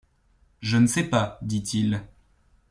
[0.61, 2.01] Je ne sais pas, dit-il.